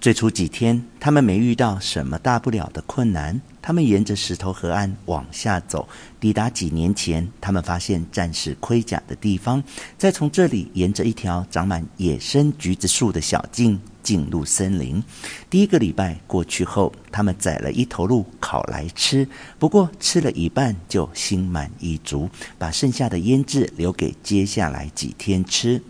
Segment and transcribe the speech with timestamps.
[0.00, 3.38] 最初几天，他们没遇到什么大不了的困难。
[3.60, 5.86] 他们沿着石头河岸往下走，
[6.18, 9.62] 抵达几年前他们发现战士盔甲的地方。
[9.98, 15.04] 再从这里沿着一条长满野生橘子树的小径进入森林。
[15.50, 19.28] 第一个礼拜过去后，他们宰了一头鹿烤来吃，
[19.58, 22.26] 不过吃了一半就心满意足，
[22.56, 25.82] 把剩下的腌制留给接下来几天吃。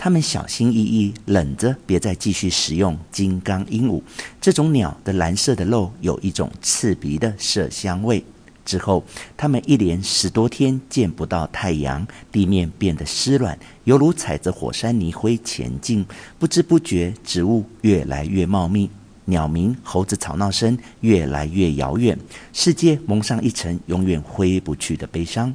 [0.00, 4.00] 他们小心翼翼，忍着别再继续食用金刚鹦鹉
[4.40, 8.24] 这种鸟的蓝色的肉，有一种刺鼻的麝香味。
[8.64, 9.02] 之后，
[9.36, 16.06] 他们一连十多天见不到太阳，地面变得湿软，犹如踩着火山泥灰前进。
[16.38, 18.88] 不知不觉，植物越来越茂密，
[19.24, 22.16] 鸟鸣、猴子吵闹声越来越遥远，
[22.52, 25.52] 世界蒙上一层永远挥不去的悲伤。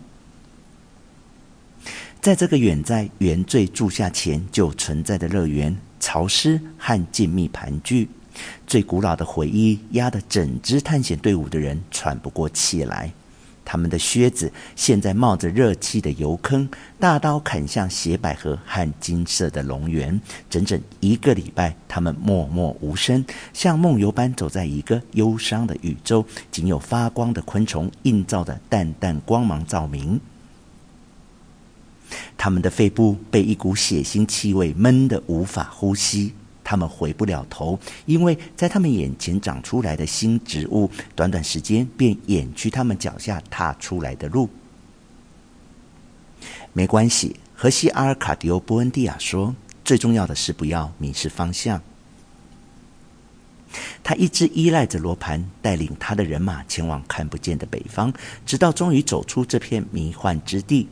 [2.24, 8.08] 在这个远在原罪住下前就存在的乐园，潮湿和静谧盘踞，
[8.66, 13.12] 最古老的回忆压得整支探险队伍的人喘不过气来。
[13.66, 20.18] 他们的靴子陷在冒着热气的油坑，大刀砍向血百合和金色的龙源。
[20.50, 30.18] 整整一个礼拜，他们默默无声，像梦游般走在一个忧伤的宇宙，仅有发光的昆虫映照的淡淡光芒照明。
[32.44, 44.50] 他们的肺部被一股血腥气味闷得无法呼吸，他们回不了头，因为在他们眼前长出来的新植物，短短时间便掩去他们脚下踏出来的路。
[46.74, 51.82] 没关系，荷西阿尔卡迪欧波恩蒂亚说：“最重要的是不要迷失方向。”
[54.04, 58.14] 他一直依赖着罗盘，带领他的人马前往看不见的北方，
[58.46, 60.90] 直到终于走出这片迷幻之地。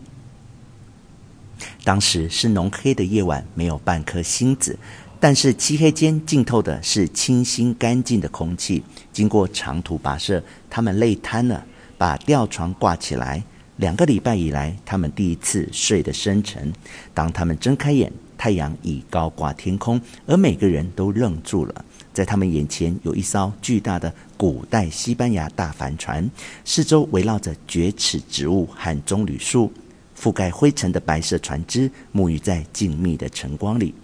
[1.84, 4.78] 当时是浓黑的夜晚，没有半颗星子，
[5.20, 8.84] 但是漆黑间浸透的是清新干净的空气。
[9.12, 11.66] 经过长途跋涉，他们累瘫了，
[11.98, 13.44] 把吊床挂起来。
[13.78, 16.72] 两个礼拜以来，他们第一次睡得深沉。
[17.14, 21.86] 当他们睁开眼，太阳已高挂天空，而每个人都愣住了。
[22.14, 26.30] 在他们眼前有一艘巨大的古代西班牙大帆船，
[26.66, 29.72] 四周围绕着蕨齿植物和棕榈树。
[30.22, 33.96] 覆盖灰尘的白色船只沐浴在静谧的晨光里，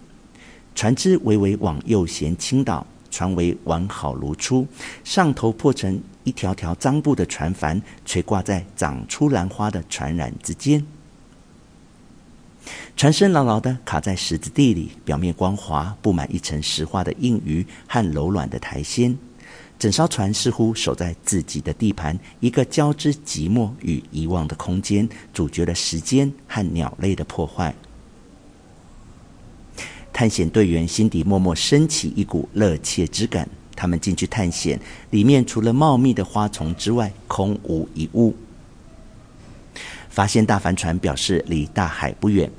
[0.73, 4.65] 船只微微往右舷倾倒，船尾完好如初，
[5.03, 10.83] 上头破成一条条脏布的船帆垂挂在长出兰花的船缆之间，
[12.95, 19.15] 船身牢牢地卡在石子地里，表面光滑，布满一层石化的硬鱼和柔软的苔藓。
[19.79, 27.73] 整艘船似乎守在自己的地盘，一个交织寂寞与遗忘的空间，阻绝了时间和鸟类的破坏。
[30.11, 33.47] 探险队员心底默默升起一股热切之感。
[33.75, 34.79] 他们进去探险，
[35.11, 38.35] 里面除了茂密的花丛之外，空无一物。
[40.09, 42.51] 发现大帆船表示离大海不远。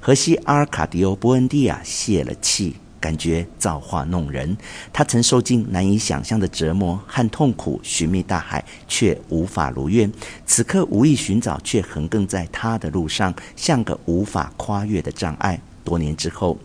[0.00, 2.76] 荷西阿尔卡迪欧波恩蒂亚泄了气。
[3.06, 4.56] 感觉造化弄人，
[4.92, 10.10] 他曾受尽难以想象的折磨和痛苦，寻觅大海却无法如愿。
[10.44, 15.60] 此刻无意寻找，却横亘在他的路上，像个无法跨越的障碍。
[15.84, 16.58] 多年之后，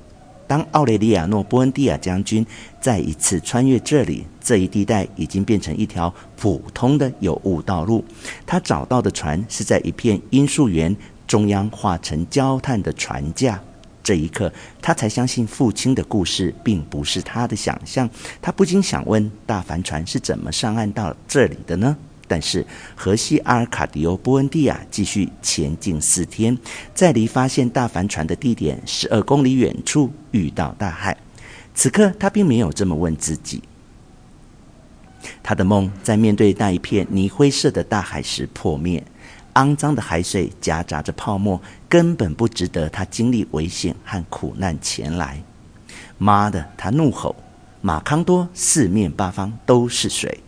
[0.48, 2.44] 当奥雷利亚诺·波恩蒂亚将军
[2.80, 8.04] 再一次穿越这里，这一地带已经变成一条普通的有雾道路。
[8.48, 10.98] 他找到的船是在一片罂粟园
[11.28, 13.62] 中央化成焦炭的船架。
[14.04, 14.52] 这一刻，
[14.82, 18.10] 他才相信父亲的故事并不是他的想象。
[18.42, 21.96] 他不禁想问：大帆船是怎么上岸到这里的呢？
[22.28, 26.58] 但是，荷西阿尔卡迪欧波恩蒂亚继续前进四天，
[26.94, 31.18] 在离发现大帆船的地点十二公里远处遇到大海。
[31.76, 33.62] 此刻，他并没有这么问自己。
[35.44, 39.04] 他的梦在面对那一片泥灰色的大海时破灭。
[39.54, 45.44] 肮脏的海水夹杂着泡沫，根本不值得他经历危险和苦难前来。
[46.18, 46.70] 妈的！
[46.78, 47.36] 他怒吼。
[47.84, 50.40] 马康多四面八方都是水。